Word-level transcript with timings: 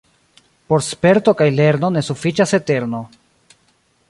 Por 0.71 0.81
sperto 0.91 1.35
kaj 1.43 1.49
lerno 1.59 1.93
ne 1.99 2.05
sufiĉas 2.09 2.57
eterno. 2.63 3.05